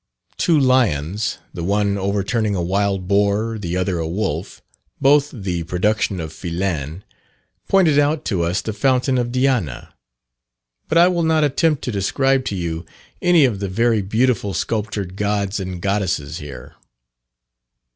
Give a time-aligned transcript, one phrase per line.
[0.39, 4.59] Two lions, the one overturning a wild boar, the other a wolf,
[4.99, 7.03] both the production of Fillen,
[7.67, 9.93] pointed out to us the fountain of Diana.
[10.89, 12.83] But I will not attempt to describe to you
[13.21, 16.73] any of the very beautiful sculptured gods and goddesses here.